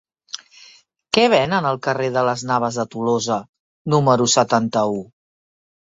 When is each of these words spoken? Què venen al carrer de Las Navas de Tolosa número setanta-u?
Què 1.17 1.25
venen 1.33 1.67
al 1.73 1.77
carrer 1.89 2.09
de 2.17 2.25
Las 2.29 2.47
Navas 2.53 2.81
de 2.83 2.89
Tolosa 2.97 3.41
número 3.97 4.31
setanta-u? 4.41 5.03